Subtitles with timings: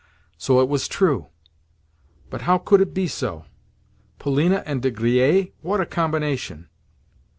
[0.35, 1.27] So, it was true?
[2.31, 3.45] But how could it be so?
[4.17, 5.49] Polina and De Griers!
[5.61, 6.69] What a combination!